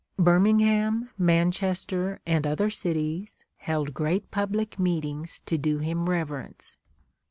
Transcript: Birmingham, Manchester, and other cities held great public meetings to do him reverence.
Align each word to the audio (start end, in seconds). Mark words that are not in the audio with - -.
Birmingham, 0.17 1.11
Manchester, 1.15 2.21
and 2.25 2.47
other 2.47 2.71
cities 2.71 3.45
held 3.57 3.93
great 3.93 4.31
public 4.31 4.79
meetings 4.79 5.41
to 5.45 5.59
do 5.59 5.77
him 5.77 6.09
reverence. 6.09 6.75